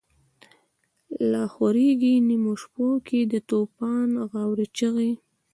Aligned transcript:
لاخوریږی 1.31 2.13
نیمو 2.27 2.53
شپو 2.61 2.87
کی، 3.07 3.19
دتوفان 3.31 4.09
غاوری 4.29 4.65
چیغی 4.77 5.11